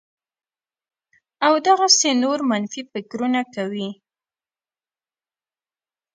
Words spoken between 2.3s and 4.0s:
منفي فکرونه کوي